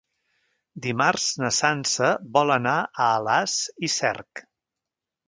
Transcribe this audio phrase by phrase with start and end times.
[0.85, 3.59] Dimarts na Sança vol anar a Alàs
[3.89, 4.43] i Cerc.